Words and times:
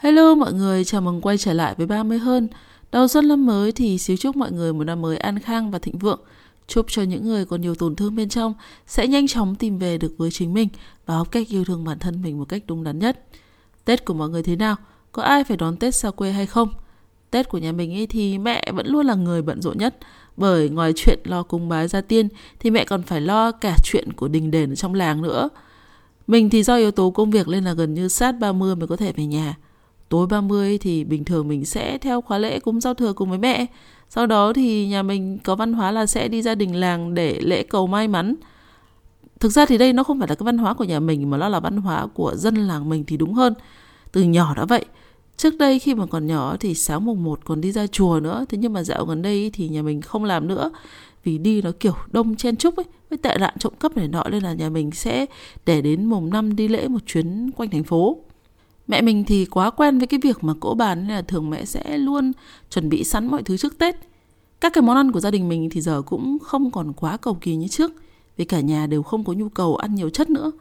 Hello 0.00 0.34
mọi 0.34 0.52
người, 0.52 0.84
chào 0.84 1.00
mừng 1.00 1.20
quay 1.20 1.38
trở 1.38 1.52
lại 1.52 1.74
với 1.78 1.86
30 1.86 2.18
hơn. 2.18 2.48
Đầu 2.92 3.08
xuân 3.08 3.28
năm 3.28 3.46
mới 3.46 3.72
thì 3.72 3.98
xíu 3.98 4.16
chúc 4.16 4.36
mọi 4.36 4.52
người 4.52 4.72
một 4.72 4.84
năm 4.84 5.02
mới 5.02 5.16
an 5.16 5.38
khang 5.38 5.70
và 5.70 5.78
thịnh 5.78 5.98
vượng. 5.98 6.20
Chúc 6.66 6.86
cho 6.88 7.02
những 7.02 7.24
người 7.24 7.44
còn 7.44 7.60
nhiều 7.60 7.74
tổn 7.74 7.96
thương 7.96 8.16
bên 8.16 8.28
trong 8.28 8.54
sẽ 8.86 9.06
nhanh 9.06 9.26
chóng 9.26 9.54
tìm 9.54 9.78
về 9.78 9.98
được 9.98 10.14
với 10.18 10.30
chính 10.30 10.54
mình 10.54 10.68
và 11.06 11.14
học 11.16 11.30
cách 11.30 11.48
yêu 11.48 11.64
thương 11.64 11.84
bản 11.84 11.98
thân 11.98 12.22
mình 12.22 12.38
một 12.38 12.44
cách 12.48 12.62
đúng 12.66 12.84
đắn 12.84 12.98
nhất. 12.98 13.26
Tết 13.84 14.04
của 14.04 14.14
mọi 14.14 14.28
người 14.28 14.42
thế 14.42 14.56
nào? 14.56 14.76
Có 15.12 15.22
ai 15.22 15.44
phải 15.44 15.56
đón 15.56 15.76
Tết 15.76 15.94
xa 15.94 16.10
quê 16.10 16.32
hay 16.32 16.46
không? 16.46 16.68
Tết 17.30 17.48
của 17.48 17.58
nhà 17.58 17.72
mình 17.72 17.94
ấy 17.94 18.06
thì 18.06 18.38
mẹ 18.38 18.72
vẫn 18.74 18.86
luôn 18.86 19.06
là 19.06 19.14
người 19.14 19.42
bận 19.42 19.62
rộn 19.62 19.78
nhất 19.78 19.96
bởi 20.36 20.68
ngoài 20.68 20.92
chuyện 20.96 21.18
lo 21.24 21.42
cúng 21.42 21.68
bái 21.68 21.88
gia 21.88 22.00
tiên 22.00 22.28
thì 22.60 22.70
mẹ 22.70 22.84
còn 22.84 23.02
phải 23.02 23.20
lo 23.20 23.52
cả 23.52 23.76
chuyện 23.84 24.12
của 24.12 24.28
đình 24.28 24.50
đền 24.50 24.72
ở 24.72 24.74
trong 24.74 24.94
làng 24.94 25.22
nữa. 25.22 25.48
Mình 26.26 26.50
thì 26.50 26.62
do 26.62 26.76
yếu 26.76 26.90
tố 26.90 27.10
công 27.10 27.30
việc 27.30 27.48
nên 27.48 27.64
là 27.64 27.72
gần 27.72 27.94
như 27.94 28.08
sát 28.08 28.32
30 28.32 28.76
mới 28.76 28.88
có 28.88 28.96
thể 28.96 29.12
về 29.12 29.26
nhà. 29.26 29.56
Tối 30.10 30.26
30 30.26 30.78
thì 30.78 31.04
bình 31.04 31.24
thường 31.24 31.48
mình 31.48 31.64
sẽ 31.64 31.98
theo 31.98 32.20
khóa 32.20 32.38
lễ 32.38 32.60
cúng 32.60 32.80
giao 32.80 32.94
thừa 32.94 33.12
cùng 33.12 33.30
với 33.30 33.38
mẹ. 33.38 33.66
Sau 34.08 34.26
đó 34.26 34.52
thì 34.52 34.88
nhà 34.88 35.02
mình 35.02 35.38
có 35.44 35.56
văn 35.56 35.72
hóa 35.72 35.90
là 35.90 36.06
sẽ 36.06 36.28
đi 36.28 36.42
gia 36.42 36.54
đình 36.54 36.74
làng 36.74 37.14
để 37.14 37.40
lễ 37.40 37.62
cầu 37.62 37.86
may 37.86 38.08
mắn. 38.08 38.34
Thực 39.40 39.48
ra 39.48 39.66
thì 39.66 39.78
đây 39.78 39.92
nó 39.92 40.02
không 40.04 40.18
phải 40.18 40.28
là 40.28 40.34
cái 40.34 40.44
văn 40.44 40.58
hóa 40.58 40.74
của 40.74 40.84
nhà 40.84 41.00
mình 41.00 41.30
mà 41.30 41.36
nó 41.36 41.48
là 41.48 41.60
văn 41.60 41.76
hóa 41.76 42.06
của 42.14 42.34
dân 42.36 42.54
làng 42.54 42.88
mình 42.88 43.04
thì 43.06 43.16
đúng 43.16 43.34
hơn. 43.34 43.54
Từ 44.12 44.22
nhỏ 44.22 44.54
đã 44.56 44.64
vậy. 44.64 44.84
Trước 45.36 45.58
đây 45.58 45.78
khi 45.78 45.94
mà 45.94 46.06
còn 46.06 46.26
nhỏ 46.26 46.56
thì 46.60 46.74
sáng 46.74 47.04
mùng 47.04 47.24
1 47.24 47.44
còn 47.44 47.60
đi 47.60 47.72
ra 47.72 47.86
chùa 47.86 48.20
nữa. 48.22 48.44
Thế 48.48 48.58
nhưng 48.58 48.72
mà 48.72 48.82
dạo 48.82 49.04
gần 49.04 49.22
đây 49.22 49.50
thì 49.52 49.68
nhà 49.68 49.82
mình 49.82 50.00
không 50.00 50.24
làm 50.24 50.48
nữa. 50.48 50.70
Vì 51.24 51.38
đi 51.38 51.62
nó 51.62 51.70
kiểu 51.80 51.94
đông 52.12 52.36
chen 52.36 52.56
chúc 52.56 52.76
ấy. 52.76 52.86
Với 53.10 53.18
tệ 53.18 53.36
nạn 53.40 53.54
trộm 53.58 53.72
cắp 53.80 53.96
này 53.96 54.08
nọ, 54.08 54.24
nên 54.30 54.42
là 54.42 54.52
nhà 54.52 54.68
mình 54.68 54.90
sẽ 54.90 55.26
để 55.66 55.82
đến 55.82 56.04
mùng 56.04 56.30
5 56.30 56.56
đi 56.56 56.68
lễ 56.68 56.88
một 56.88 57.00
chuyến 57.06 57.50
quanh 57.56 57.70
thành 57.70 57.84
phố. 57.84 58.18
Mẹ 58.90 59.02
mình 59.02 59.24
thì 59.24 59.44
quá 59.44 59.70
quen 59.70 59.98
với 59.98 60.06
cái 60.06 60.20
việc 60.22 60.44
mà 60.44 60.54
cỗ 60.60 60.74
bàn 60.74 61.06
nên 61.06 61.16
là 61.16 61.22
thường 61.22 61.50
mẹ 61.50 61.64
sẽ 61.64 61.98
luôn 61.98 62.32
chuẩn 62.70 62.88
bị 62.88 63.04
sẵn 63.04 63.26
mọi 63.26 63.42
thứ 63.42 63.56
trước 63.56 63.78
Tết. 63.78 63.96
Các 64.60 64.72
cái 64.72 64.82
món 64.82 64.96
ăn 64.96 65.12
của 65.12 65.20
gia 65.20 65.30
đình 65.30 65.48
mình 65.48 65.70
thì 65.70 65.80
giờ 65.80 66.02
cũng 66.02 66.38
không 66.42 66.70
còn 66.70 66.92
quá 66.92 67.16
cầu 67.16 67.34
kỳ 67.40 67.56
như 67.56 67.68
trước 67.68 67.92
vì 68.36 68.44
cả 68.44 68.60
nhà 68.60 68.86
đều 68.86 69.02
không 69.02 69.24
có 69.24 69.32
nhu 69.32 69.48
cầu 69.48 69.76
ăn 69.76 69.94
nhiều 69.94 70.10
chất 70.10 70.30
nữa. 70.30 70.52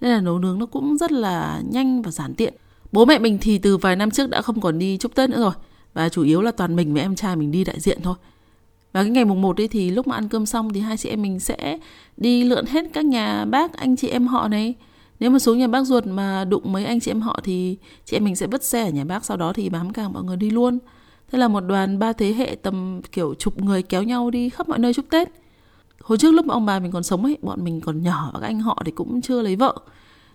Nên 0.00 0.10
là 0.10 0.20
nấu 0.20 0.38
nướng 0.38 0.58
nó 0.58 0.66
cũng 0.66 0.96
rất 0.96 1.12
là 1.12 1.62
nhanh 1.70 2.02
và 2.02 2.10
giản 2.10 2.34
tiện. 2.34 2.54
Bố 2.92 3.04
mẹ 3.04 3.18
mình 3.18 3.38
thì 3.40 3.58
từ 3.58 3.76
vài 3.76 3.96
năm 3.96 4.10
trước 4.10 4.30
đã 4.30 4.42
không 4.42 4.60
còn 4.60 4.78
đi 4.78 4.96
chúc 4.96 5.14
Tết 5.14 5.30
nữa 5.30 5.40
rồi 5.40 5.52
và 5.94 6.08
chủ 6.08 6.22
yếu 6.22 6.42
là 6.42 6.50
toàn 6.50 6.76
mình 6.76 6.92
với 6.94 7.02
em 7.02 7.16
trai 7.16 7.36
mình 7.36 7.50
đi 7.50 7.64
đại 7.64 7.80
diện 7.80 7.98
thôi. 8.02 8.14
Và 8.92 9.02
cái 9.02 9.10
ngày 9.10 9.24
mùng 9.24 9.42
1 9.42 9.60
ấy 9.60 9.68
thì 9.68 9.90
lúc 9.90 10.06
mà 10.06 10.14
ăn 10.14 10.28
cơm 10.28 10.46
xong 10.46 10.72
thì 10.72 10.80
hai 10.80 10.96
chị 10.96 11.08
em 11.08 11.22
mình 11.22 11.40
sẽ 11.40 11.78
đi 12.16 12.44
lượn 12.44 12.66
hết 12.66 12.84
các 12.92 13.04
nhà 13.04 13.44
bác, 13.44 13.72
anh 13.72 13.96
chị 13.96 14.08
em 14.08 14.26
họ 14.26 14.48
này 14.48 14.74
nếu 15.20 15.30
mà 15.30 15.38
xuống 15.38 15.58
nhà 15.58 15.68
bác 15.68 15.82
ruột 15.86 16.06
mà 16.06 16.44
đụng 16.44 16.72
mấy 16.72 16.84
anh 16.84 17.00
chị 17.00 17.10
em 17.10 17.20
họ 17.20 17.40
thì 17.44 17.76
chị 18.04 18.16
em 18.16 18.24
mình 18.24 18.36
sẽ 18.36 18.46
vứt 18.46 18.64
xe 18.64 18.84
ở 18.84 18.90
nhà 18.90 19.04
bác, 19.04 19.24
sau 19.24 19.36
đó 19.36 19.52
thì 19.52 19.68
bám 19.68 19.92
càng 19.92 20.12
mọi 20.12 20.22
người 20.22 20.36
đi 20.36 20.50
luôn. 20.50 20.78
Thế 21.32 21.38
là 21.38 21.48
một 21.48 21.60
đoàn 21.60 21.98
ba 21.98 22.12
thế 22.12 22.32
hệ 22.32 22.56
tầm, 22.62 23.00
kiểu, 23.12 23.34
chục 23.34 23.62
người 23.62 23.82
kéo 23.82 24.02
nhau 24.02 24.30
đi 24.30 24.48
khắp 24.48 24.68
mọi 24.68 24.78
nơi 24.78 24.94
chúc 24.94 25.04
tết. 25.10 25.28
Hồi 26.02 26.18
trước 26.18 26.30
lúc 26.30 26.46
mà 26.46 26.54
ông 26.54 26.66
bà 26.66 26.78
mình 26.78 26.92
còn 26.92 27.02
sống 27.02 27.24
ấy, 27.24 27.36
bọn 27.42 27.64
mình 27.64 27.80
còn 27.80 28.02
nhỏ 28.02 28.30
và 28.34 28.40
các 28.40 28.46
anh 28.46 28.60
họ 28.60 28.82
thì 28.84 28.92
cũng 28.92 29.20
chưa 29.20 29.42
lấy 29.42 29.56
vợ, 29.56 29.74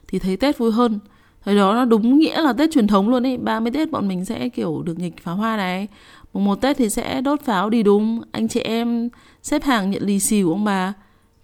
thì 0.08 0.20
thấy 0.20 0.38
tết 0.38 0.58
vui 0.58 0.72
hơn. 0.72 1.00
Thời 1.46 1.56
đó 1.56 1.74
nó 1.74 1.86
đúng 1.86 2.20
nghĩa 2.20 2.42
là 2.42 2.54
tết 2.54 2.72
truyền 2.72 2.88
thống 2.88 3.10
luôn 3.10 3.26
ấy, 3.26 3.38
ba 3.38 3.60
mươi 3.60 3.72
tết 3.72 3.92
bọn 3.92 4.08
mình 4.08 4.26
sẽ, 4.26 4.50
kiểu, 4.50 4.82
được 4.86 5.00
nghịch 5.00 5.24
pháo 5.24 5.36
hoa 5.36 5.58
này, 5.58 5.88
mùng 6.34 6.46
một 6.46 6.62
tết 6.62 6.78
thì 6.78 6.90
sẽ 6.90 7.22
đốt 7.22 7.42
pháo 7.42 7.70
đi 7.70 7.84
đúng, 7.84 8.22
anh 8.32 8.48
chị 8.48 8.60
em 8.60 9.10
xếp 9.44 9.64
hàng 9.64 9.92
nhận 9.92 10.04
lì 10.04 10.20
xì 10.20 10.44
của 10.44 10.52
ông 10.52 10.64
bà. 10.64 10.94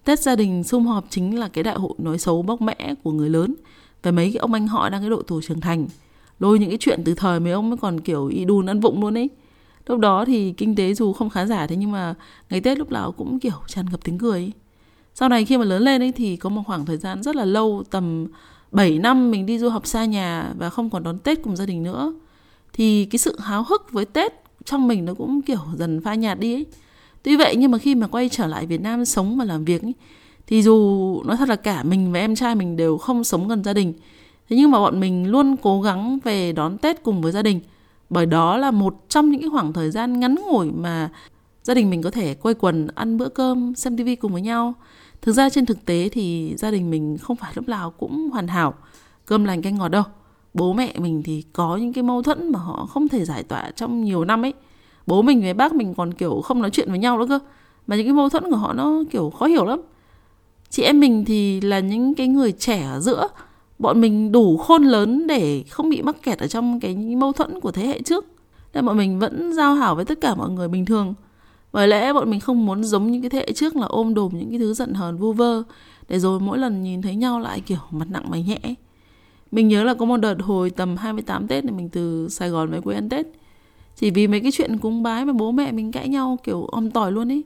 Tết 0.09 0.19
gia 0.19 0.35
đình 0.35 0.63
sum 0.63 0.85
họp 0.85 1.05
chính 1.09 1.39
là 1.39 1.47
cái 1.47 1.63
đại 1.63 1.75
hội 1.75 1.93
nói 1.97 2.17
xấu 2.17 2.41
bóc 2.41 2.61
mẽ 2.61 2.93
của 3.03 3.11
người 3.11 3.29
lớn 3.29 3.55
về 4.03 4.11
mấy 4.11 4.31
cái 4.31 4.37
ông 4.37 4.53
anh 4.53 4.67
họ 4.67 4.89
đang 4.89 5.01
cái 5.01 5.09
độ 5.09 5.21
tuổi 5.21 5.41
trưởng 5.41 5.61
thành. 5.61 5.87
Lôi 6.39 6.59
những 6.59 6.69
cái 6.69 6.77
chuyện 6.81 7.01
từ 7.05 7.13
thời 7.13 7.39
mấy 7.39 7.51
ông 7.51 7.69
mới 7.69 7.77
còn 7.77 7.99
kiểu 7.99 8.27
y 8.27 8.45
đùn 8.45 8.65
ăn 8.65 8.79
vụng 8.79 9.01
luôn 9.01 9.17
ấy. 9.17 9.29
Lúc 9.87 9.99
đó 9.99 10.25
thì 10.25 10.53
kinh 10.57 10.75
tế 10.75 10.93
dù 10.93 11.13
không 11.13 11.29
khá 11.29 11.45
giả 11.45 11.67
thế 11.67 11.75
nhưng 11.75 11.91
mà 11.91 12.15
ngày 12.49 12.61
Tết 12.61 12.77
lúc 12.77 12.91
nào 12.91 13.11
cũng 13.11 13.39
kiểu 13.39 13.53
tràn 13.67 13.85
ngập 13.91 14.03
tiếng 14.03 14.17
cười 14.17 14.39
ấy. 14.39 14.51
Sau 15.15 15.29
này 15.29 15.45
khi 15.45 15.57
mà 15.57 15.65
lớn 15.65 15.83
lên 15.83 16.01
ấy 16.01 16.11
thì 16.11 16.37
có 16.37 16.49
một 16.49 16.61
khoảng 16.67 16.85
thời 16.85 16.97
gian 16.97 17.23
rất 17.23 17.35
là 17.35 17.45
lâu, 17.45 17.83
tầm 17.89 18.27
7 18.71 18.99
năm 18.99 19.31
mình 19.31 19.45
đi 19.45 19.59
du 19.59 19.69
học 19.69 19.87
xa 19.87 20.05
nhà 20.05 20.53
và 20.57 20.69
không 20.69 20.89
còn 20.89 21.03
đón 21.03 21.19
Tết 21.19 21.43
cùng 21.43 21.55
gia 21.55 21.65
đình 21.65 21.83
nữa. 21.83 22.13
Thì 22.73 23.05
cái 23.05 23.19
sự 23.19 23.39
háo 23.39 23.63
hức 23.63 23.91
với 23.91 24.05
Tết 24.05 24.33
trong 24.65 24.87
mình 24.87 25.05
nó 25.05 25.13
cũng 25.13 25.41
kiểu 25.41 25.61
dần 25.75 26.01
phai 26.01 26.17
nhạt 26.17 26.39
đi 26.39 26.53
ấy 26.53 26.65
Tuy 27.23 27.35
vậy 27.35 27.55
nhưng 27.55 27.71
mà 27.71 27.77
khi 27.77 27.95
mà 27.95 28.07
quay 28.07 28.29
trở 28.29 28.47
lại 28.47 28.65
Việt 28.65 28.81
Nam 28.81 29.05
sống 29.05 29.37
và 29.37 29.45
làm 29.45 29.65
việc 29.65 29.81
ý, 29.81 29.93
thì 30.47 30.61
dù 30.61 31.21
nói 31.25 31.37
thật 31.37 31.49
là 31.49 31.55
cả 31.55 31.83
mình 31.83 32.11
và 32.11 32.19
em 32.19 32.35
trai 32.35 32.55
mình 32.55 32.75
đều 32.75 32.97
không 32.97 33.23
sống 33.23 33.47
gần 33.47 33.63
gia 33.63 33.73
đình. 33.73 33.93
Thế 34.49 34.55
nhưng 34.55 34.71
mà 34.71 34.79
bọn 34.79 34.99
mình 34.99 35.31
luôn 35.31 35.55
cố 35.61 35.81
gắng 35.81 36.19
về 36.23 36.51
đón 36.53 36.77
Tết 36.77 37.03
cùng 37.03 37.21
với 37.21 37.31
gia 37.31 37.41
đình. 37.41 37.59
Bởi 38.09 38.25
đó 38.25 38.57
là 38.57 38.71
một 38.71 39.05
trong 39.09 39.31
những 39.31 39.41
cái 39.41 39.49
khoảng 39.49 39.73
thời 39.73 39.91
gian 39.91 40.19
ngắn 40.19 40.35
ngủi 40.35 40.71
mà 40.71 41.09
gia 41.63 41.73
đình 41.73 41.89
mình 41.89 42.01
có 42.01 42.11
thể 42.11 42.33
quây 42.33 42.53
quần 42.53 42.87
ăn 42.95 43.17
bữa 43.17 43.29
cơm, 43.29 43.75
xem 43.75 43.97
tivi 43.97 44.15
cùng 44.15 44.33
với 44.33 44.41
nhau. 44.41 44.73
Thực 45.21 45.33
ra 45.33 45.49
trên 45.49 45.65
thực 45.65 45.85
tế 45.85 46.09
thì 46.11 46.53
gia 46.57 46.71
đình 46.71 46.89
mình 46.89 47.17
không 47.17 47.35
phải 47.37 47.51
lúc 47.55 47.67
nào 47.67 47.91
cũng 47.91 48.29
hoàn 48.29 48.47
hảo, 48.47 48.73
cơm 49.25 49.43
lành 49.43 49.61
canh 49.61 49.77
ngọt 49.77 49.89
đâu. 49.89 50.03
Bố 50.53 50.73
mẹ 50.73 50.93
mình 50.97 51.23
thì 51.23 51.43
có 51.53 51.77
những 51.77 51.93
cái 51.93 52.03
mâu 52.03 52.21
thuẫn 52.21 52.51
mà 52.51 52.59
họ 52.59 52.85
không 52.85 53.07
thể 53.07 53.25
giải 53.25 53.43
tỏa 53.43 53.71
trong 53.75 54.03
nhiều 54.03 54.25
năm 54.25 54.45
ấy 54.45 54.53
bố 55.09 55.21
mình 55.21 55.41
với 55.41 55.53
bác 55.53 55.73
mình 55.73 55.93
còn 55.93 56.13
kiểu 56.13 56.41
không 56.41 56.61
nói 56.61 56.71
chuyện 56.71 56.89
với 56.89 56.99
nhau 56.99 57.19
nữa 57.19 57.25
cơ. 57.29 57.39
Mà 57.87 57.95
những 57.95 58.05
cái 58.05 58.13
mâu 58.13 58.29
thuẫn 58.29 58.51
của 58.51 58.57
họ 58.57 58.73
nó 58.73 59.03
kiểu 59.11 59.29
khó 59.29 59.45
hiểu 59.45 59.65
lắm. 59.65 59.81
Chị 60.69 60.83
em 60.83 60.99
mình 60.99 61.25
thì 61.25 61.61
là 61.61 61.79
những 61.79 62.15
cái 62.15 62.27
người 62.27 62.51
trẻ 62.51 62.81
ở 62.81 62.99
giữa. 62.99 63.27
Bọn 63.79 64.01
mình 64.01 64.31
đủ 64.31 64.57
khôn 64.57 64.83
lớn 64.83 65.27
để 65.27 65.63
không 65.69 65.89
bị 65.89 66.01
mắc 66.01 66.15
kẹt 66.23 66.39
ở 66.39 66.47
trong 66.47 66.79
cái 66.79 66.95
mâu 66.95 67.31
thuẫn 67.31 67.59
của 67.59 67.71
thế 67.71 67.87
hệ 67.87 68.01
trước. 68.01 68.25
Nên 68.73 68.85
bọn 68.85 68.97
mình 68.97 69.19
vẫn 69.19 69.53
giao 69.53 69.73
hảo 69.75 69.95
với 69.95 70.05
tất 70.05 70.21
cả 70.21 70.35
mọi 70.35 70.49
người 70.49 70.67
bình 70.67 70.85
thường. 70.85 71.13
Bởi 71.71 71.87
lẽ 71.87 72.13
bọn 72.13 72.29
mình 72.29 72.39
không 72.39 72.65
muốn 72.65 72.83
giống 72.83 73.11
những 73.11 73.21
cái 73.21 73.29
thế 73.29 73.39
hệ 73.39 73.51
trước 73.51 73.75
là 73.75 73.85
ôm 73.85 74.13
đồm 74.13 74.31
những 74.39 74.49
cái 74.49 74.59
thứ 74.59 74.73
giận 74.73 74.93
hờn 74.93 75.17
vu 75.17 75.33
vơ, 75.33 75.63
để 76.09 76.19
rồi 76.19 76.39
mỗi 76.39 76.57
lần 76.57 76.83
nhìn 76.83 77.01
thấy 77.01 77.15
nhau 77.15 77.39
lại 77.39 77.61
kiểu 77.61 77.77
mặt 77.91 78.07
nặng 78.09 78.29
mày 78.29 78.43
nhẹ. 78.43 78.75
Mình 79.51 79.67
nhớ 79.67 79.83
là 79.83 79.93
có 79.93 80.05
một 80.05 80.17
đợt 80.17 80.35
hồi 80.41 80.69
tầm 80.69 80.97
28 80.97 81.47
Tết 81.47 81.63
thì 81.63 81.71
mình 81.71 81.89
từ 81.89 82.29
Sài 82.29 82.49
Gòn 82.49 82.69
về 82.69 82.81
quê 82.81 82.95
ăn 82.95 83.09
Tết 83.09 83.25
chỉ 83.99 84.11
vì 84.11 84.27
mấy 84.27 84.39
cái 84.39 84.51
chuyện 84.51 84.77
cúng 84.77 85.03
bái 85.03 85.25
mà 85.25 85.33
bố 85.33 85.51
mẹ 85.51 85.71
mình 85.71 85.91
cãi 85.91 86.09
nhau 86.09 86.37
kiểu 86.43 86.65
om 86.65 86.91
tỏi 86.91 87.11
luôn 87.11 87.31
ấy 87.31 87.43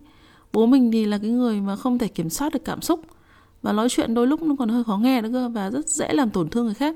bố 0.54 0.66
mình 0.66 0.92
thì 0.92 1.06
là 1.06 1.18
cái 1.18 1.30
người 1.30 1.62
mà 1.62 1.76
không 1.76 1.98
thể 1.98 2.08
kiểm 2.08 2.30
soát 2.30 2.54
được 2.54 2.66
cảm 2.66 2.82
xúc. 2.82 3.00
Và 3.62 3.72
nói 3.72 3.90
chuyện 3.90 4.14
đôi 4.14 4.28
lúc 4.28 4.42
nó 4.42 4.56
còn 4.60 4.70
hơi 4.70 4.84
khó 4.84 4.98
nghe 4.98 5.22
nữa 5.22 5.30
cơ, 5.34 5.50
và 5.50 5.70
rất 5.70 5.90
dễ 5.90 6.14
làm 6.14 6.30
tổn 6.30 6.50
thương 6.50 6.66
người 6.66 6.74
khác. 6.74 6.96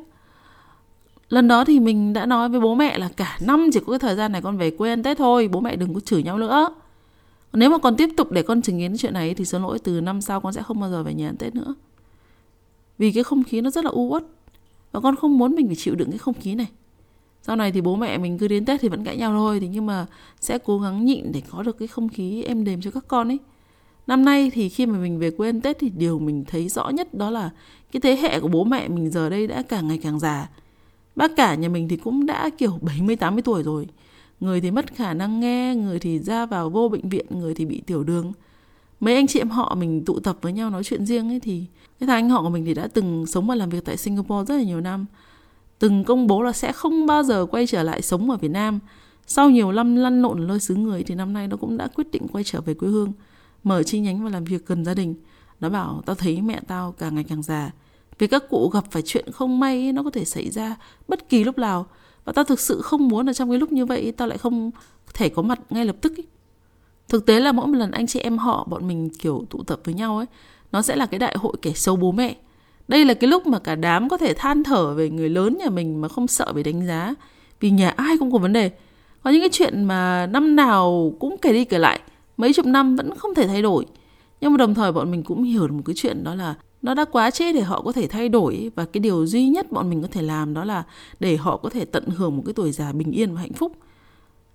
Lần 1.30 1.48
đó 1.48 1.66
thì 1.66 1.80
mình 1.80 2.14
đã 2.14 2.26
nói 2.26 2.50
với 2.50 2.60
bố 2.60 2.76
mẹ 2.76 2.98
là 2.98 3.10
cả 3.18 3.38
năm 3.42 3.70
chỉ 3.74 3.80
có 3.80 3.92
cái 3.92 4.00
thời 4.00 4.16
gian 4.16 4.32
này 4.32 4.42
con 4.42 4.58
về 4.58 4.72
quê 4.72 4.90
ăn 4.90 5.04
tết 5.04 5.18
thôi, 5.18 5.50
bố 5.52 5.60
mẹ 5.60 5.76
đừng 5.76 5.94
có 5.94 6.00
chửi 6.00 6.24
nhau 6.24 6.38
nữa. 6.38 6.70
Nếu 7.54 7.70
mà 7.70 7.78
con 7.78 7.96
tiếp 7.96 8.10
tục 8.18 8.32
để 8.32 8.42
con 8.42 8.62
chứng 8.62 8.80
kiến 8.80 8.98
chuyện 8.98 9.14
này 9.14 9.34
thì 9.34 9.46
xin 9.46 9.62
lỗi, 9.62 9.80
từ 9.80 10.02
năm 10.02 10.22
sau 10.22 10.42
con 10.42 10.54
sẽ 10.54 10.64
không 10.64 10.80
bao 10.80 10.90
giờ 10.90 11.04
về 11.04 11.14
nhà 11.14 11.30
ăn 11.30 11.38
tết 11.38 11.56
nữa. 11.56 11.76
Vì 12.98 13.12
cái 13.12 13.24
không 13.24 13.44
khí 13.44 13.62
nó 13.62 13.70
rất 13.70 13.86
là 13.86 13.92
u 13.92 14.08
uất, 14.10 14.24
và 14.92 15.00
con 15.00 15.16
không 15.16 15.38
muốn 15.38 15.56
mình 15.56 15.68
phải 15.68 15.76
chịu 15.76 15.96
đựng 15.96 16.10
cái 16.10 16.18
không 16.18 16.34
khí 16.34 16.56
này 16.56 16.68
sau 17.48 17.56
này 17.56 17.72
thì 17.72 17.82
bố 17.82 17.96
mẹ 17.96 18.18
mình 18.18 18.38
cứ 18.38 18.48
đến 18.48 18.66
tết 18.66 18.82
thì 18.82 18.90
vẫn 18.90 19.04
cãi 19.04 19.18
nhau 19.18 19.32
thôi 19.32 19.60
thì 19.60 19.68
nhưng 19.68 19.86
mà 19.86 20.06
sẽ 20.40 20.58
cố 20.58 20.80
gắng 20.80 21.06
nhịn 21.06 21.32
để 21.32 21.42
có 21.52 21.64
được 21.64 21.80
cái 21.80 21.88
không 21.88 22.10
khí 22.10 22.44
êm 22.44 22.64
đềm 22.64 22.82
cho 22.82 22.92
các 22.92 23.04
con 23.08 23.28
ấy 23.28 23.40
năm 24.08 24.26
nay 24.26 24.52
thì 24.54 24.70
khi 24.70 24.86
mà 24.86 25.00
mình 25.00 25.20
về 25.20 25.32
quê 25.32 25.50
ăn 25.50 25.62
tết 25.62 25.80
thì 25.80 25.90
điều 25.90 26.20
mình 26.20 26.46
thấy 26.48 26.70
rõ 26.70 26.90
nhất 26.90 27.14
đó 27.14 27.30
là 27.30 27.50
cái 27.92 28.02
thế 28.02 28.16
hệ 28.16 28.40
của 28.40 28.48
bố 28.48 28.64
mẹ 28.64 28.88
mình 28.88 29.12
giờ 29.12 29.30
đây 29.30 29.48
đã 29.48 29.62
càng 29.62 29.88
ngày 29.88 30.00
càng 30.04 30.20
già 30.20 30.48
bác 31.18 31.36
cả 31.36 31.56
nhà 31.56 31.70
mình 31.70 31.88
thì 31.88 31.98
cũng 31.98 32.26
đã 32.26 32.50
kiểu 32.58 32.80
70 32.82 33.16
80 33.16 33.42
tuổi 33.42 33.64
rồi. 33.64 33.88
Người 34.40 34.62
thì 34.62 34.72
mất 34.72 34.96
khả 34.96 35.14
năng 35.14 35.40
nghe, 35.40 35.76
người 35.76 36.00
thì 36.00 36.20
ra 36.20 36.46
vào 36.46 36.70
vô 36.70 36.90
bệnh 36.90 37.10
viện, 37.10 37.26
người 37.30 37.54
thì 37.54 37.66
bị 37.66 37.82
tiểu 37.86 38.04
đường. 38.04 38.34
Mấy 39.00 39.16
anh 39.16 39.28
chị 39.28 39.40
em 39.40 39.50
họ 39.50 39.76
mình 39.76 40.06
tụ 40.06 40.20
tập 40.20 40.38
với 40.42 40.54
nhau 40.54 40.70
nói 40.70 40.84
chuyện 40.84 41.06
riêng 41.06 41.30
ấy 41.30 41.40
thì 41.40 41.66
cái 42.00 42.08
thằng 42.08 42.16
anh 42.16 42.30
họ 42.30 42.42
của 42.42 42.50
mình 42.50 42.66
thì 42.66 42.74
đã 42.74 42.88
từng 42.94 43.26
sống 43.26 43.48
và 43.48 43.56
làm 43.56 43.70
việc 43.70 43.86
tại 43.86 43.98
Singapore 43.98 44.54
rất 44.54 44.58
là 44.58 44.64
nhiều 44.64 44.82
năm 44.82 45.06
từng 45.80 46.04
công 46.04 46.28
bố 46.28 46.42
là 46.42 46.54
sẽ 46.54 46.72
không 46.72 47.06
bao 47.06 47.24
giờ 47.24 47.46
quay 47.46 47.68
trở 47.68 47.84
lại 47.84 48.02
sống 48.02 48.32
ở 48.32 48.38
Việt 48.38 48.52
Nam. 48.52 48.80
Sau 49.28 49.50
nhiều 49.50 49.72
năm 49.72 49.96
lăn 49.96 50.22
lộn 50.22 50.48
nơi 50.48 50.60
xứ 50.60 50.76
người 50.76 51.04
thì 51.04 51.16
năm 51.16 51.34
nay 51.34 51.48
nó 51.48 51.58
cũng 51.58 51.78
đã 51.78 51.88
quyết 51.88 52.12
định 52.12 52.28
quay 52.28 52.44
trở 52.44 52.62
về 52.62 52.74
quê 52.74 52.90
hương, 52.90 53.14
mở 53.64 53.84
chi 53.84 54.00
nhánh 54.00 54.24
và 54.24 54.30
làm 54.30 54.44
việc 54.44 54.66
gần 54.66 54.86
gia 54.86 54.94
đình. 54.94 55.16
Nó 55.60 55.70
bảo 55.70 56.02
tao 56.06 56.16
thấy 56.16 56.42
mẹ 56.42 56.60
tao 56.68 56.92
càng 56.98 57.16
ngày 57.16 57.24
càng 57.24 57.44
già. 57.44 57.72
Vì 58.20 58.28
các 58.28 58.44
cụ 58.50 58.70
gặp 58.74 58.84
phải 58.92 59.02
chuyện 59.06 59.32
không 59.32 59.60
may 59.60 59.84
ấy, 59.84 59.92
nó 59.92 60.04
có 60.04 60.10
thể 60.10 60.26
xảy 60.26 60.50
ra 60.50 60.76
bất 61.08 61.30
kỳ 61.30 61.44
lúc 61.44 61.58
nào. 61.58 61.86
Và 62.26 62.34
tao 62.34 62.46
thực 62.46 62.60
sự 62.60 62.82
không 62.82 63.08
muốn 63.08 63.28
là 63.28 63.34
trong 63.34 63.50
cái 63.50 63.60
lúc 63.60 63.72
như 63.72 63.86
vậy 63.86 64.14
tao 64.18 64.28
lại 64.28 64.38
không 64.38 64.72
thể 65.14 65.30
có 65.30 65.42
mặt 65.42 65.60
ngay 65.70 65.86
lập 65.86 65.96
tức 66.02 66.20
ấy. 66.20 66.26
Thực 67.10 67.26
tế 67.26 67.40
là 67.40 67.52
mỗi 67.52 67.68
một 67.68 67.78
lần 67.78 67.92
anh 67.92 68.08
chị 68.08 68.20
em 68.20 68.38
họ 68.38 68.68
bọn 68.70 68.88
mình 68.88 69.10
kiểu 69.20 69.46
tụ 69.50 69.64
tập 69.64 69.80
với 69.84 69.94
nhau 69.94 70.18
ấy, 70.18 70.26
nó 70.72 70.82
sẽ 70.82 70.96
là 70.96 71.06
cái 71.06 71.20
đại 71.20 71.36
hội 71.40 71.54
kẻ 71.62 71.74
xấu 71.74 71.96
bố 71.96 72.12
mẹ 72.12 72.36
đây 72.88 73.06
là 73.06 73.14
cái 73.14 73.30
lúc 73.30 73.48
mà 73.48 73.60
cả 73.60 73.76
đám 73.76 74.10
có 74.10 74.18
thể 74.18 74.34
than 74.34 74.64
thở 74.64 74.94
về 74.94 75.10
người 75.10 75.30
lớn 75.30 75.58
nhà 75.60 75.70
mình 75.70 76.02
mà 76.02 76.08
không 76.08 76.28
sợ 76.28 76.54
bị 76.54 76.64
đánh 76.64 76.88
giá. 76.88 77.14
Vì 77.60 77.70
nhà 77.70 77.90
ai 77.90 78.18
cũng 78.18 78.32
có 78.32 78.38
vấn 78.38 78.54
đề. 78.54 78.72
Có 79.24 79.30
những 79.30 79.42
cái 79.42 79.50
chuyện 79.52 79.84
mà 79.84 80.26
năm 80.26 80.56
nào 80.56 81.14
cũng 81.20 81.38
kể 81.38 81.54
đi 81.54 81.66
kể 81.66 81.78
lại, 81.78 82.00
mấy 82.38 82.54
chục 82.54 82.66
năm 82.66 82.96
vẫn 82.96 83.16
không 83.18 83.36
thể 83.36 83.48
thay 83.48 83.62
đổi. 83.62 83.86
Nhưng 84.42 84.52
mà 84.52 84.58
đồng 84.58 84.74
thời 84.74 84.92
bọn 84.92 85.12
mình 85.12 85.24
cũng 85.24 85.44
hiểu 85.44 85.68
được 85.68 85.74
một 85.74 85.82
cái 85.86 85.96
chuyện 85.96 86.24
đó 86.24 86.36
là 86.36 86.56
nó 86.82 86.94
đã 86.94 87.06
quá 87.06 87.32
trễ 87.32 87.54
để 87.54 87.62
họ 87.62 87.82
có 87.82 87.92
thể 87.92 88.08
thay 88.08 88.30
đổi 88.30 88.72
và 88.76 88.86
cái 88.86 89.00
điều 89.00 89.26
duy 89.26 89.48
nhất 89.48 89.72
bọn 89.72 89.90
mình 89.90 90.02
có 90.02 90.08
thể 90.12 90.22
làm 90.22 90.54
đó 90.54 90.64
là 90.64 90.84
để 91.20 91.38
họ 91.38 91.58
có 91.58 91.70
thể 91.70 91.86
tận 91.86 92.08
hưởng 92.08 92.38
một 92.38 92.44
cái 92.46 92.54
tuổi 92.54 92.72
già 92.72 92.92
bình 92.92 93.12
yên 93.12 93.36
và 93.36 93.42
hạnh 93.42 93.54
phúc 93.54 93.72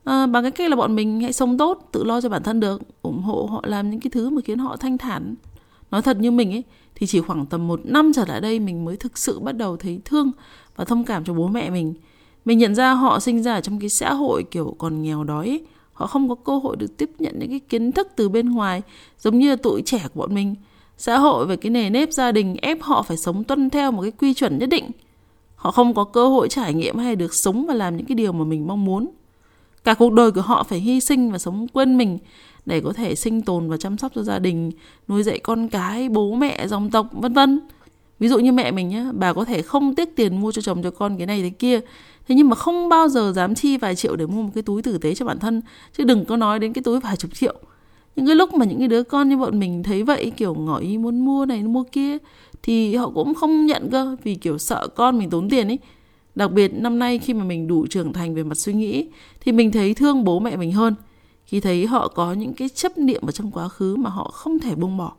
à, 0.05 0.27
bằng 0.27 0.43
cái 0.43 0.51
cách 0.51 0.71
là 0.71 0.77
bọn 0.77 0.95
mình 0.95 1.21
hãy 1.21 1.33
sống 1.33 1.59
tốt 1.59 1.89
tự 1.93 2.05
lo 2.05 2.21
cho 2.21 2.29
bản 2.29 2.43
thân 2.43 2.61
được 2.61 2.83
ủng 3.03 3.23
hộ 3.23 3.49
họ 3.51 3.63
làm 3.67 3.91
những 3.91 4.01
cái 4.01 4.11
thứ 4.11 4.31
mà 4.31 4.43
khiến 4.45 4.59
họ 4.59 4.77
thanh 4.77 4.99
thản 4.99 5.35
nói 5.91 6.03
thật 6.03 6.17
như 6.21 6.31
mình 6.31 6.53
ấy 6.53 6.63
thì 7.03 7.07
chỉ 7.07 7.21
khoảng 7.21 7.47
tầm 7.47 7.69
một 7.69 7.81
năm 7.85 8.13
trở 8.15 8.25
lại 8.29 8.41
đây 8.41 8.61
mình 8.61 8.85
mới 8.85 8.97
thực 8.97 9.19
sự 9.19 9.41
bắt 9.41 9.53
đầu 9.53 9.77
thấy 9.77 10.01
thương 10.05 10.31
và 10.77 10.85
thông 10.85 11.05
cảm 11.05 11.25
cho 11.25 11.35
bố 11.35 11.49
mẹ 11.49 11.71
mình. 11.71 11.95
Mình 12.45 12.59
nhận 12.59 12.75
ra 12.75 12.93
họ 12.93 13.21
sinh 13.21 13.43
ra 13.43 13.61
trong 13.61 13.81
cái 13.81 13.89
xã 13.89 14.15
hội 14.15 14.45
kiểu 14.51 14.75
còn 14.79 15.03
nghèo 15.03 15.25
đói 15.25 15.49
ấy. 15.49 15.63
họ 15.93 16.07
không 16.07 16.29
có 16.29 16.35
cơ 16.35 16.59
hội 16.59 16.77
được 16.77 16.97
tiếp 16.97 17.11
nhận 17.19 17.39
những 17.39 17.51
cái 17.51 17.61
kiến 17.61 17.93
thức 17.93 18.09
từ 18.17 18.29
bên 18.29 18.51
ngoài, 18.51 18.83
giống 19.19 19.39
như 19.39 19.57
tuổi 19.57 19.83
trẻ 19.83 20.03
của 20.15 20.21
bọn 20.21 20.35
mình. 20.35 20.55
Xã 20.99 21.19
hội 21.19 21.47
về 21.47 21.57
cái 21.57 21.71
nề 21.71 21.91
nếp 21.91 22.13
gia 22.13 22.33
đình 22.33 22.57
ép 22.63 22.83
họ 22.83 23.03
phải 23.03 23.17
sống 23.17 23.45
tuân 23.45 23.71
theo 23.71 23.93
một 23.93 24.03
cái 24.03 24.11
quy 24.11 24.35
chuẩn 24.35 24.59
nhất 24.59 24.69
định. 24.69 24.91
Họ 25.57 25.71
không 25.71 25.95
có 25.95 26.05
cơ 26.05 26.29
hội 26.29 26.49
trải 26.49 26.75
nghiệm 26.75 26.99
hay 26.99 27.17
được 27.17 27.35
sống 27.35 27.67
và 27.67 27.75
làm 27.75 27.97
những 27.97 28.07
cái 28.07 28.15
điều 28.15 28.33
mà 28.33 28.45
mình 28.45 28.67
mong 28.67 28.85
muốn. 28.85 29.11
Cả 29.85 29.95
cuộc 29.95 30.13
đời 30.13 30.31
của 30.31 30.41
họ 30.41 30.63
phải 30.63 30.81
hy 30.81 31.01
sinh 31.01 31.33
và 31.33 31.39
sống 31.39 31.67
quên 31.73 31.99
mình 31.99 32.19
để 32.67 32.81
có 32.81 32.93
thể 32.93 33.15
sinh 33.15 33.43
tồn 33.43 33.69
và 33.69 33.77
chăm 33.77 33.99
sóc 33.99 34.13
cho 34.15 34.23
gia 34.23 34.39
đình, 34.39 34.71
nuôi 35.09 35.23
dạy 35.23 35.39
con 35.39 35.69
cái, 35.69 36.09
bố 36.09 36.35
mẹ, 36.35 36.69
dòng 36.69 36.91
tộc, 36.91 37.07
vân 37.13 37.33
vân. 37.33 37.61
Ví 38.19 38.29
dụ 38.29 38.39
như 38.39 38.53
mẹ 38.53 38.71
mình 38.71 38.89
nhá, 38.89 39.07
bà 39.13 39.33
có 39.33 39.45
thể 39.45 39.63
không 39.63 39.95
tiếc 39.95 40.17
tiền 40.17 40.41
mua 40.41 40.53
cho 40.53 40.63
chồng 40.63 40.83
cho 40.83 40.91
con 40.91 41.17
cái 41.19 41.27
này 41.27 41.43
thế 41.43 41.51
kia. 41.51 41.81
Thế 42.29 42.35
nhưng 42.35 42.49
mà 42.49 42.55
không 42.55 42.89
bao 42.89 43.09
giờ 43.09 43.33
dám 43.37 43.55
chi 43.55 43.77
vài 43.77 43.95
triệu 43.95 44.17
để 44.17 44.27
mua 44.27 44.43
một 44.43 44.51
cái 44.55 44.63
túi 44.63 44.83
tử 44.83 44.99
tế 44.99 45.15
cho 45.15 45.27
bản 45.27 45.39
thân, 45.39 45.63
chứ 45.97 46.05
đừng 46.05 46.25
có 46.25 46.37
nói 46.37 46.59
đến 46.59 46.73
cái 46.73 46.83
túi 46.83 47.01
vài 47.01 47.17
chục 47.17 47.35
triệu. 47.35 47.55
Những 48.17 48.27
cái 48.27 48.35
lúc 48.35 48.55
mà 48.55 48.65
những 48.65 48.79
cái 48.79 48.89
đứa 48.89 49.03
con 49.03 49.29
như 49.29 49.37
bọn 49.37 49.59
mình 49.59 49.83
thấy 49.83 50.03
vậy, 50.03 50.33
kiểu 50.37 50.55
ngỏ 50.55 50.79
ý 50.79 50.99
muốn 50.99 51.25
mua 51.25 51.47
này 51.47 51.63
mua 51.63 51.83
kia, 51.93 52.19
thì 52.63 52.95
họ 52.95 53.11
cũng 53.15 53.35
không 53.35 53.67
nhận 53.67 53.89
cơ, 53.91 54.17
vì 54.23 54.35
kiểu 54.35 54.59
sợ 54.59 54.89
con 54.95 55.19
mình 55.19 55.31
tốn 55.31 55.49
tiền 55.51 55.69
ấy. 55.69 55.79
Đặc 56.35 56.53
biệt 56.53 56.75
năm 56.75 56.99
nay 56.99 57.19
khi 57.19 57.35
mà 57.35 57.45
mình 57.45 57.69
đủ 57.69 57.87
trưởng 57.87 58.13
thành 58.13 58.35
về 58.35 58.43
mặt 58.43 58.59
suy 58.59 58.73
nghĩ, 58.73 59.09
thì 59.41 59.53
mình 59.53 59.73
thấy 59.73 59.95
thương 59.95 60.25
bố 60.25 60.39
mẹ 60.39 60.57
mình 60.57 60.73
hơn 60.73 60.95
khi 61.53 61.61
thấy 61.61 61.87
họ 61.87 62.09
có 62.09 62.33
những 62.33 62.55
cái 62.55 62.69
chấp 62.69 62.99
niệm 62.99 63.23
ở 63.27 63.33
trong 63.33 63.51
quá 63.51 63.69
khứ 63.69 63.97
mà 63.97 64.11
họ 64.11 64.31
không 64.35 64.59
thể 64.59 64.75
buông 64.75 64.97
bỏ. 64.97 65.13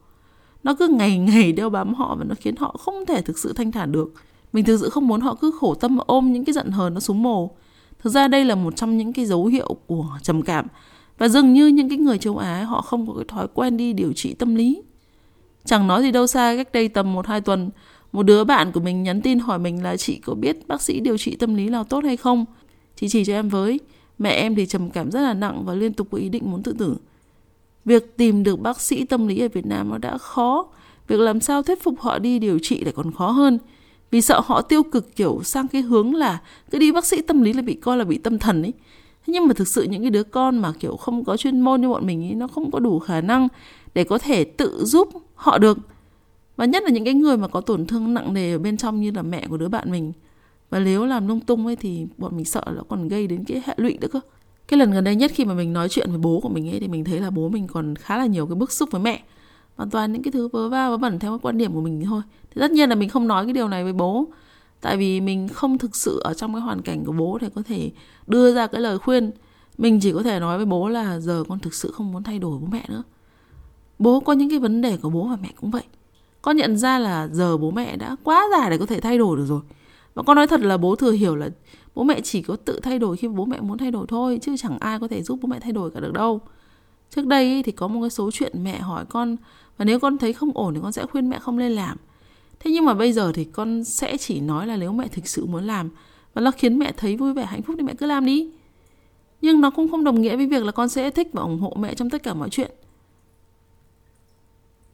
Nó 0.64 0.74
cứ 0.74 0.88
ngày 0.88 1.18
ngày 1.28 1.52
đeo 1.52 1.70
bám 1.70 1.94
họ 1.94 2.16
và 2.20 2.24
nó 2.24 2.36
khiến 2.40 2.56
họ 2.56 2.76
không 2.80 3.06
thể 3.06 3.22
thực 3.22 3.38
sự 3.38 3.54
thanh 3.54 3.72
thản 3.72 3.92
được. 3.92 4.14
Mình 4.54 4.66
thực 4.66 4.78
sự 4.78 4.90
không 4.90 5.08
muốn 5.08 5.22
họ 5.22 5.36
cứ 5.42 5.52
khổ 5.60 5.76
tâm 5.76 5.98
ôm 6.06 6.34
những 6.34 6.46
cái 6.46 6.54
giận 6.54 6.72
hờn 6.72 6.94
nó 6.94 7.00
xuống 7.00 7.24
mồ. 7.24 7.52
Thực 8.00 8.10
ra 8.10 8.28
đây 8.28 8.46
là 8.46 8.56
một 8.56 8.76
trong 8.76 8.98
những 8.98 9.14
cái 9.14 9.26
dấu 9.26 9.46
hiệu 9.46 9.76
của 9.88 10.06
trầm 10.22 10.42
cảm. 10.42 10.68
Và 11.18 11.28
dường 11.28 11.54
như 11.54 11.68
những 11.68 11.90
cái 11.90 11.98
người 11.98 12.18
châu 12.18 12.38
Á, 12.38 12.64
họ 12.64 12.82
không 12.82 13.08
có 13.08 13.14
cái 13.14 13.26
thói 13.28 13.48
quen 13.54 13.78
đi 13.78 13.94
điều 13.94 14.14
trị 14.14 14.34
tâm 14.34 14.56
lý. 14.56 14.82
Chẳng 15.66 15.88
nói 15.88 16.02
gì 16.02 16.12
đâu 16.12 16.28
xa 16.28 16.56
cách 16.58 16.72
đây 16.74 16.88
tầm 16.88 17.14
một, 17.14 17.28
hai 17.28 17.42
tuần, 17.42 17.70
một 18.12 18.24
đứa 18.24 18.44
bạn 18.44 18.72
của 18.72 18.80
mình 18.80 19.04
nhắn 19.04 19.22
tin 19.22 19.40
hỏi 19.40 19.60
mình 19.60 19.84
là 19.84 19.98
chị 19.98 20.20
có 20.26 20.34
biết 20.34 20.68
bác 20.68 20.82
sĩ 20.82 21.00
điều 21.00 21.18
trị 21.18 21.36
tâm 21.36 21.56
lý 21.56 21.70
nào 21.70 21.84
tốt 21.84 22.04
hay 22.04 22.18
không? 22.18 22.46
Chị 22.96 23.10
chỉ 23.10 23.26
cho 23.26 23.34
em 23.34 23.50
với 23.50 23.80
mẹ 24.20 24.30
em 24.30 24.56
thì 24.56 24.66
trầm 24.66 24.90
cảm 24.90 25.12
rất 25.12 25.22
là 25.22 25.34
nặng 25.34 25.66
và 25.66 25.74
liên 25.74 25.94
tục 25.94 26.08
có 26.12 26.18
ý 26.18 26.30
định 26.30 26.52
muốn 26.52 26.64
tự 26.64 26.74
tử. 26.74 26.96
Việc 27.86 28.18
tìm 28.18 28.44
được 28.44 28.60
bác 28.60 28.82
sĩ 28.82 29.06
tâm 29.06 29.28
lý 29.28 29.40
ở 29.40 29.48
Việt 29.54 29.66
Nam 29.66 29.90
nó 29.90 29.98
đã 29.98 30.18
khó. 30.18 30.68
Việc 31.08 31.20
làm 31.20 31.40
sao 31.40 31.64
thuyết 31.64 31.84
phục 31.84 32.00
họ 32.00 32.20
đi 32.20 32.40
điều 32.40 32.60
trị 32.60 32.84
lại 32.84 32.94
còn 32.96 33.12
khó 33.12 33.30
hơn. 33.30 33.58
Vì 34.12 34.22
sợ 34.22 34.42
họ 34.46 34.62
tiêu 34.62 34.84
cực, 34.84 35.16
kiểu, 35.16 35.42
sang 35.44 35.68
cái 35.68 35.82
hướng 35.82 36.16
là 36.16 36.42
cứ 36.72 36.80
đi 36.80 36.92
bác 36.92 37.06
sĩ 37.06 37.22
tâm 37.22 37.42
lý 37.42 37.54
là 37.54 37.62
bị 37.62 37.74
coi 37.74 37.98
là 37.98 38.04
bị 38.04 38.18
tâm 38.18 38.40
thần 38.40 38.62
ấy. 38.62 38.74
Thế 39.26 39.34
nhưng 39.34 39.48
mà 39.48 39.54
thực 39.54 39.68
sự 39.68 39.84
những 39.84 40.02
cái 40.02 40.12
đứa 40.12 40.24
con 40.24 40.58
mà, 40.58 40.74
kiểu, 40.80 40.98
không 40.98 41.26
có 41.26 41.38
chuyên 41.38 41.62
môn 41.62 41.82
như 41.82 41.90
bọn 41.90 42.06
mình 42.06 42.24
ấy, 42.24 42.36
nó 42.36 42.48
không 42.48 42.72
có 42.72 42.80
đủ 42.80 43.00
khả 43.00 43.22
năng 43.22 43.48
để 43.94 44.04
có 44.04 44.18
thể 44.18 44.44
tự 44.44 44.86
giúp 44.86 45.10
họ 45.36 45.58
được. 45.58 45.78
Và 46.56 46.66
nhất 46.66 46.84
là 46.84 46.90
những 46.90 47.04
cái 47.04 47.14
người 47.14 47.38
mà 47.38 47.48
có 47.48 47.62
tổn 47.62 47.86
thương 47.86 48.14
nặng 48.14 48.34
nề 48.34 48.52
ở 48.52 48.60
bên 48.60 48.78
trong 48.78 49.02
như 49.02 49.12
là 49.12 49.22
mẹ 49.22 49.48
của 49.48 49.58
đứa 49.58 49.68
bạn 49.68 49.92
mình 49.92 50.14
và 50.74 50.80
nếu 50.80 51.06
làm 51.06 51.28
lung 51.28 51.40
tung 51.40 51.66
ấy 51.66 51.76
thì 51.76 52.08
bọn 52.18 52.38
mình 52.38 52.46
sợ 52.46 52.64
nó 52.76 52.84
còn 52.90 53.08
gây 53.08 53.28
đến 53.28 53.44
cái 53.44 53.62
hệ 53.66 53.74
lụy 53.78 53.98
nữa 54.02 54.08
cơ. 54.12 54.20
Cái 54.68 54.78
lần 54.78 54.92
gần 54.92 55.04
đây 55.04 55.16
nhất 55.16 55.32
khi 55.34 55.46
mà 55.46 55.54
mình 55.54 55.74
nói 55.74 55.90
chuyện 55.90 56.10
với 56.10 56.20
bố 56.20 56.40
của 56.40 56.50
mình 56.50 56.70
ấy 56.70 56.80
thì 56.80 56.88
mình 56.88 57.04
thấy 57.04 57.20
là 57.20 57.30
bố 57.30 57.50
mình 57.50 57.68
còn 57.68 57.96
khá 57.96 58.18
là 58.18 58.26
nhiều 58.26 58.48
cái 58.48 58.56
bức 58.56 58.72
xúc 58.72 58.90
với 58.92 59.02
mẹ. 59.02 59.24
Hoàn 59.76 59.90
toàn 59.90 60.14
những 60.14 60.24
cái 60.24 60.32
thứ 60.32 60.48
vớ 60.48 60.70
va 60.70 60.90
vớ 60.90 60.98
vẩn 60.98 61.20
theo 61.20 61.32
cái 61.32 61.40
quan 61.42 61.58
điểm 61.58 61.74
của 61.74 61.82
mình 61.82 62.04
thôi. 62.06 62.22
Thì 62.56 62.62
tất 62.62 62.72
nhiên 62.72 62.90
là 62.90 62.96
mình 62.96 63.10
không 63.10 63.28
nói 63.28 63.46
cái 63.46 63.54
điều 63.54 63.68
này 63.68 63.84
với 63.84 63.94
bố. 63.94 64.26
Tại 64.82 64.98
vì 64.98 65.22
mình 65.22 65.48
không 65.48 65.78
thực 65.78 65.96
sự 65.96 66.20
ở 66.24 66.34
trong 66.34 66.54
cái 66.54 66.62
hoàn 66.62 66.82
cảnh 66.82 67.06
của 67.06 67.14
bố 67.14 67.38
để 67.42 67.50
có 67.56 67.62
thể 67.66 67.92
đưa 68.28 68.56
ra 68.56 68.68
cái 68.68 68.82
lời 68.82 69.00
khuyên. 69.00 69.32
Mình 69.78 70.00
chỉ 70.00 70.12
có 70.12 70.24
thể 70.24 70.40
nói 70.40 70.58
với 70.58 70.66
bố 70.66 70.90
là 70.90 71.20
giờ 71.20 71.44
con 71.50 71.60
thực 71.60 71.74
sự 71.74 71.92
không 71.92 72.12
muốn 72.12 72.24
thay 72.24 72.40
đổi 72.40 72.60
bố 72.60 72.68
mẹ 72.72 72.86
nữa. 72.90 73.04
Bố 74.00 74.20
có 74.20 74.34
những 74.34 74.50
cái 74.50 74.60
vấn 74.60 74.82
đề 74.82 74.98
của 74.98 75.10
bố 75.10 75.28
và 75.28 75.38
mẹ 75.42 75.50
cũng 75.56 75.72
vậy. 75.72 75.84
Con 76.42 76.58
nhận 76.58 76.78
ra 76.78 77.00
là 77.00 77.28
giờ 77.32 77.58
bố 77.58 77.72
mẹ 77.72 77.98
đã 77.98 78.16
quá 78.24 78.46
già 78.52 78.70
để 78.70 78.78
có 78.78 78.86
thể 78.86 79.00
thay 79.00 79.18
đổi 79.18 79.38
được 79.38 79.46
rồi 79.46 79.62
và 80.14 80.24
con 80.24 80.36
nói 80.36 80.48
thật 80.48 80.62
là 80.62 80.78
bố 80.78 80.96
thừa 80.96 81.12
hiểu 81.12 81.36
là 81.36 81.50
bố 81.96 82.04
mẹ 82.04 82.22
chỉ 82.22 82.42
có 82.42 82.56
tự 82.56 82.80
thay 82.84 83.00
đổi 83.00 83.18
khi 83.18 83.28
bố 83.28 83.46
mẹ 83.46 83.62
muốn 83.62 83.78
thay 83.78 83.92
đổi 83.92 84.06
thôi, 84.08 84.40
chứ 84.42 84.58
chẳng 84.58 84.80
ai 84.80 85.00
có 85.00 85.08
thể 85.08 85.24
giúp 85.24 85.40
bố 85.42 85.48
mẹ 85.48 85.60
thay 85.60 85.72
đổi 85.72 85.92
cả 85.92 86.00
được 86.00 86.14
đâu. 86.14 86.42
Trước 87.10 87.26
đây 87.26 87.64
thì 87.64 87.72
có 87.72 87.88
một 87.88 88.02
cái 88.02 88.10
số 88.10 88.32
chuyện 88.32 88.64
mẹ 88.64 88.80
hỏi 88.80 89.06
con, 89.10 89.36
và 89.78 89.86
nếu 89.86 90.00
con 90.00 90.18
thấy 90.18 90.34
không 90.34 90.52
ổn 90.54 90.74
thì 90.74 90.80
con 90.84 90.92
sẽ 90.92 91.06
khuyên 91.06 91.30
mẹ 91.30 91.40
không 91.40 91.58
nên 91.58 91.72
làm. 91.72 91.98
Thế 92.60 92.72
nhưng 92.72 92.86
mà 92.86 92.94
bây 92.94 93.14
giờ 93.14 93.32
thì 93.32 93.44
con 93.44 93.84
sẽ 93.84 94.18
chỉ 94.18 94.40
nói 94.40 94.68
là 94.68 94.78
nếu 94.78 94.92
mẹ 94.92 95.08
thực 95.08 95.28
sự 95.28 95.46
muốn 95.46 95.64
làm, 95.64 95.90
và 96.34 96.42
nó 96.42 96.52
khiến 96.52 96.80
mẹ 96.80 96.92
thấy 96.98 97.18
vui 97.18 97.34
vẻ, 97.34 97.46
hạnh 97.46 97.62
phúc 97.62 97.76
thì 97.80 97.86
mẹ 97.86 97.94
cứ 97.94 98.06
làm 98.06 98.26
đi. 98.26 98.52
Nhưng 99.42 99.62
nó 99.62 99.70
cũng 99.70 99.92
không 99.92 100.04
đồng 100.04 100.22
nghĩa 100.22 100.36
với 100.36 100.48
việc 100.48 100.64
là 100.64 100.72
con 100.72 100.90
sẽ 100.90 101.10
thích 101.10 101.28
và 101.34 101.42
ủng 101.42 101.60
hộ 101.60 101.74
mẹ 101.80 101.94
trong 101.94 102.10
tất 102.10 102.24
cả 102.24 102.34
mọi 102.34 102.50
chuyện 102.50 102.72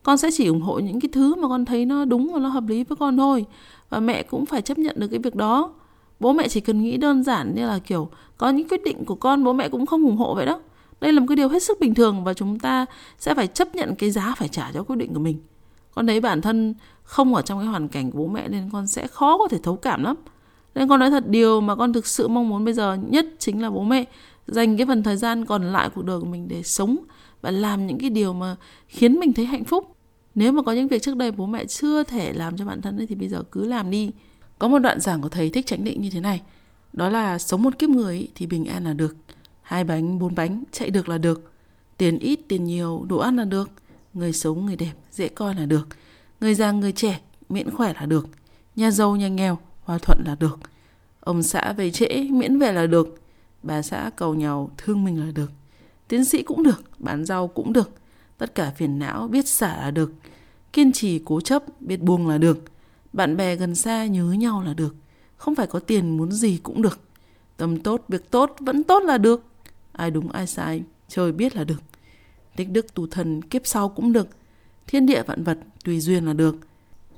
con 0.09 0.17
sẽ 0.17 0.29
chỉ 0.31 0.47
ủng 0.47 0.61
hộ 0.61 0.79
những 0.79 0.99
cái 0.99 1.09
thứ 1.11 1.35
mà 1.35 1.47
con 1.47 1.65
thấy 1.65 1.85
nó 1.85 2.05
đúng 2.05 2.33
và 2.33 2.39
nó 2.39 2.49
hợp 2.49 2.67
lý 2.67 2.83
với 2.83 2.95
con 2.95 3.17
thôi. 3.17 3.45
Và 3.89 3.99
mẹ 3.99 4.23
cũng 4.23 4.45
phải 4.45 4.61
chấp 4.61 4.77
nhận 4.77 4.95
được 4.99 5.07
cái 5.07 5.19
việc 5.19 5.35
đó. 5.35 5.73
Bố 6.19 6.33
mẹ 6.33 6.47
chỉ 6.47 6.59
cần 6.59 6.83
nghĩ 6.83 6.97
đơn 6.97 7.23
giản 7.23 7.55
như 7.55 7.67
là 7.67 7.79
kiểu 7.79 8.09
có 8.37 8.49
những 8.49 8.67
quyết 8.67 8.83
định 8.83 9.05
của 9.05 9.15
con, 9.15 9.43
bố 9.43 9.53
mẹ 9.53 9.69
cũng 9.69 9.85
không 9.85 10.03
ủng 10.03 10.17
hộ 10.17 10.35
vậy 10.35 10.45
đó. 10.45 10.59
Đây 11.01 11.13
là 11.13 11.19
một 11.19 11.25
cái 11.29 11.35
điều 11.35 11.49
hết 11.49 11.63
sức 11.63 11.79
bình 11.79 11.93
thường 11.93 12.23
và 12.23 12.33
chúng 12.33 12.59
ta 12.59 12.85
sẽ 13.19 13.35
phải 13.35 13.47
chấp 13.47 13.75
nhận 13.75 13.95
cái 13.95 14.11
giá 14.11 14.33
phải 14.37 14.47
trả 14.47 14.71
cho 14.73 14.83
quyết 14.83 14.95
định 14.95 15.13
của 15.13 15.19
mình. 15.19 15.37
Con 15.95 16.07
thấy 16.07 16.21
bản 16.21 16.41
thân 16.41 16.75
không 17.03 17.35
ở 17.35 17.41
trong 17.41 17.59
cái 17.59 17.67
hoàn 17.67 17.87
cảnh 17.87 18.11
của 18.11 18.17
bố 18.17 18.27
mẹ 18.27 18.47
nên 18.47 18.69
con 18.73 18.87
sẽ 18.87 19.07
khó 19.07 19.37
có 19.37 19.47
thể 19.47 19.57
thấu 19.63 19.75
cảm 19.75 20.03
lắm. 20.03 20.15
Nên 20.75 20.87
con 20.87 20.99
nói 20.99 21.09
thật, 21.09 21.27
điều 21.27 21.61
mà 21.61 21.75
con 21.75 21.93
thực 21.93 22.07
sự 22.07 22.27
mong 22.27 22.49
muốn 22.49 22.65
bây 22.65 22.73
giờ 22.73 22.97
nhất 23.09 23.25
chính 23.39 23.61
là 23.61 23.69
bố 23.69 23.83
mẹ 23.83 24.05
dành 24.47 24.77
cái 24.77 24.85
phần 24.85 25.03
thời 25.03 25.17
gian 25.17 25.45
còn 25.45 25.63
lại 25.63 25.89
cuộc 25.95 26.05
đời 26.05 26.19
của 26.19 26.25
mình 26.25 26.47
để 26.47 26.63
sống 26.63 26.97
và 27.41 27.51
làm 27.51 27.87
những 27.87 27.99
cái 27.99 28.09
điều 28.09 28.33
mà 28.33 28.55
khiến 28.87 29.19
mình 29.19 29.33
thấy 29.33 29.45
hạnh 29.45 29.63
phúc 29.63 29.95
nếu 30.39 30.51
mà 30.51 30.61
có 30.61 30.71
những 30.71 30.87
việc 30.87 31.01
trước 31.01 31.15
đây 31.15 31.31
bố 31.31 31.45
mẹ 31.45 31.65
chưa 31.65 32.03
thể 32.03 32.33
làm 32.33 32.57
cho 32.57 32.65
bản 32.65 32.81
thân 32.81 32.97
ấy, 32.97 33.07
thì 33.07 33.15
bây 33.15 33.29
giờ 33.29 33.43
cứ 33.51 33.65
làm 33.67 33.89
đi. 33.89 34.11
Có 34.59 34.67
một 34.67 34.79
đoạn 34.79 34.99
giảng 34.99 35.21
của 35.21 35.29
thầy 35.29 35.49
thích 35.49 35.65
chánh 35.65 35.83
định 35.83 36.01
như 36.01 36.09
thế 36.09 36.19
này. 36.19 36.41
Đó 36.93 37.09
là 37.09 37.39
sống 37.39 37.63
một 37.63 37.79
kiếp 37.79 37.89
người 37.89 38.27
thì 38.35 38.45
bình 38.45 38.65
an 38.65 38.83
là 38.83 38.93
được. 38.93 39.15
Hai 39.61 39.83
bánh 39.83 40.19
bốn 40.19 40.35
bánh 40.35 40.63
chạy 40.71 40.89
được 40.89 41.09
là 41.09 41.17
được. 41.17 41.51
Tiền 41.97 42.19
ít 42.19 42.39
tiền 42.47 42.63
nhiều 42.63 43.05
đủ 43.07 43.17
ăn 43.17 43.35
là 43.35 43.45
được. 43.45 43.69
Người 44.13 44.33
sống 44.33 44.65
người 44.65 44.75
đẹp 44.75 44.93
dễ 45.11 45.27
coi 45.27 45.55
là 45.55 45.65
được. 45.65 45.87
Người 46.41 46.55
già 46.55 46.71
người 46.71 46.91
trẻ 46.91 47.21
miễn 47.49 47.71
khỏe 47.71 47.93
là 47.93 48.05
được. 48.05 48.27
Nhà 48.75 48.91
giàu 48.91 49.15
nhà 49.15 49.27
nghèo 49.27 49.57
hòa 49.81 49.97
thuận 49.97 50.19
là 50.25 50.35
được. 50.39 50.59
Ông 51.19 51.43
xã 51.43 51.73
về 51.73 51.91
trễ 51.91 52.27
miễn 52.31 52.59
về 52.59 52.71
là 52.71 52.87
được. 52.87 53.21
Bà 53.63 53.81
xã 53.81 54.11
cầu 54.15 54.33
nhau 54.33 54.71
thương 54.77 55.03
mình 55.03 55.25
là 55.25 55.31
được. 55.31 55.51
Tiến 56.07 56.25
sĩ 56.25 56.43
cũng 56.43 56.63
được 56.63 56.83
bán 56.99 57.25
rau 57.25 57.47
cũng 57.47 57.73
được 57.73 57.98
tất 58.39 58.55
cả 58.55 58.71
phiền 58.71 58.99
não 58.99 59.27
biết 59.27 59.47
xả 59.47 59.77
là 59.77 59.91
được, 59.91 60.13
kiên 60.73 60.91
trì 60.91 61.19
cố 61.25 61.41
chấp 61.41 61.63
biết 61.79 62.01
buông 62.01 62.27
là 62.27 62.37
được, 62.37 62.63
bạn 63.13 63.37
bè 63.37 63.55
gần 63.55 63.75
xa 63.75 64.05
nhớ 64.05 64.23
nhau 64.23 64.61
là 64.61 64.73
được, 64.73 64.95
không 65.37 65.55
phải 65.55 65.67
có 65.67 65.79
tiền 65.79 66.17
muốn 66.17 66.31
gì 66.31 66.59
cũng 66.63 66.81
được. 66.81 66.99
Tâm 67.57 67.79
tốt, 67.79 68.05
việc 68.07 68.31
tốt 68.31 68.55
vẫn 68.59 68.83
tốt 68.83 69.03
là 69.03 69.17
được. 69.17 69.43
Ai 69.91 70.11
đúng, 70.11 70.31
ai 70.31 70.47
sai, 70.47 70.83
trời 71.07 71.31
biết 71.31 71.55
là 71.55 71.63
được. 71.63 71.81
Tích 72.55 72.69
đức 72.69 72.93
tu 72.93 73.07
thần 73.07 73.41
kiếp 73.41 73.61
sau 73.65 73.89
cũng 73.89 74.13
được. 74.13 74.27
Thiên 74.87 75.05
địa 75.05 75.23
vạn 75.23 75.43
vật, 75.43 75.57
tùy 75.83 75.99
duyên 75.99 76.25
là 76.25 76.33
được. 76.33 76.55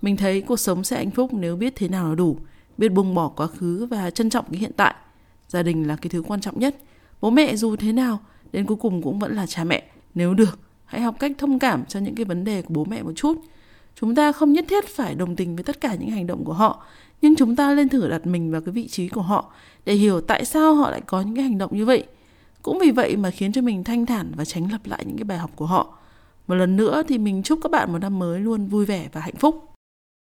Mình 0.02 0.18
thấy 0.18 0.42
cuộc 0.42 0.60
sống 0.60 0.84
sẽ 0.84 0.98
hạnh 0.98 1.12
phúc 1.12 1.34
nếu 1.34 1.56
biết 1.56 1.74
thế 1.76 1.88
nào 1.88 2.10
là 2.10 2.16
đủ, 2.16 2.38
biết 2.78 2.90
buông 2.90 3.16
bỏ 3.16 3.28
quá 3.28 3.48
khứ 3.48 3.86
và 3.86 4.10
trân 4.10 4.30
trọng 4.30 4.46
cái 4.52 4.60
hiện 4.60 4.72
tại. 4.78 4.96
Gia 5.48 5.64
đình 5.64 5.88
là 5.88 5.96
cái 5.96 6.10
thứ 6.10 6.22
quan 6.22 6.42
trọng 6.42 6.60
nhất. 6.60 6.76
Bố 7.22 7.30
mẹ 7.30 7.56
dù 7.56 7.76
thế 7.76 7.94
nào, 7.94 8.20
đến 8.52 8.66
cuối 8.66 8.78
cùng 8.78 9.02
cũng 9.02 9.20
vẫn 9.20 9.36
là 9.36 9.46
cha 9.48 9.64
mẹ, 9.64 9.92
nếu 10.16 10.34
được 10.34 10.60
hãy 10.92 11.02
học 11.02 11.16
cách 11.20 11.32
thông 11.38 11.60
cảm 11.60 11.86
cho 11.86 12.00
những 12.00 12.16
cái 12.16 12.26
vấn 12.26 12.44
đề 12.44 12.62
của 12.62 12.74
bố 12.74 12.86
mẹ 12.86 13.04
một 13.04 13.12
chút. 13.16 13.42
Chúng 13.96 14.16
ta 14.16 14.32
không 14.32 14.54
nhất 14.54 14.66
thiết 14.70 14.88
phải 14.88 15.16
đồng 15.16 15.36
tình 15.36 15.56
với 15.56 15.64
tất 15.64 15.82
cả 15.82 15.96
những 15.96 16.10
hành 16.10 16.28
động 16.28 16.44
của 16.46 16.54
họ, 16.54 16.84
nhưng 17.22 17.36
chúng 17.36 17.56
ta 17.56 17.76
nên 17.76 17.90
thử 17.90 18.10
đặt 18.10 18.28
mình 18.28 18.52
vào 18.52 18.62
cái 18.62 18.74
vị 18.74 18.88
trí 18.88 19.10
của 19.10 19.22
họ 19.22 19.52
để 19.86 19.94
hiểu 19.94 20.22
tại 20.22 20.46
sao 20.46 20.76
họ 20.76 20.92
lại 20.92 21.02
có 21.02 21.22
những 21.22 21.36
cái 21.36 21.44
hành 21.44 21.58
động 21.58 21.78
như 21.78 21.86
vậy. 21.86 22.04
Cũng 22.62 22.80
vì 22.80 22.92
vậy 22.92 23.18
mà 23.18 23.32
khiến 23.32 23.52
cho 23.52 23.62
mình 23.62 23.84
thanh 23.84 24.06
thản 24.06 24.32
và 24.36 24.46
tránh 24.46 24.72
lặp 24.72 24.86
lại 24.86 25.04
những 25.08 25.18
cái 25.18 25.24
bài 25.24 25.38
học 25.38 25.52
của 25.56 25.66
họ. 25.66 25.98
Một 26.48 26.56
lần 26.56 26.76
nữa 26.76 27.04
thì 27.08 27.18
mình 27.18 27.44
chúc 27.44 27.60
các 27.64 27.72
bạn 27.72 27.92
một 27.92 28.00
năm 28.00 28.20
mới 28.20 28.40
luôn 28.40 28.68
vui 28.68 28.86
vẻ 28.86 29.10
và 29.12 29.22
hạnh 29.22 29.36
phúc. 29.36 29.71